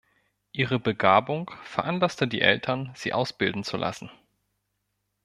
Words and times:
Ihre 0.51 0.79
Begabung 0.79 1.51
veranlasste 1.63 2.27
die 2.27 2.41
Eltern, 2.41 2.91
sie 2.95 3.13
ausbilden 3.13 3.63
zu 3.63 3.77
lassen. 3.77 4.09